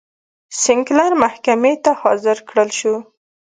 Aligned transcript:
سینکلر 0.61 1.11
محکمې 1.23 1.73
ته 1.83 1.91
حاضر 2.01 2.37
کړل 2.49 2.69
شو. 2.79 2.95